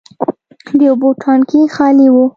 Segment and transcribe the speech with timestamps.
[0.77, 2.15] د اوبو ټانکي خالي و.